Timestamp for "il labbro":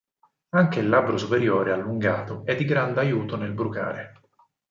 0.79-1.15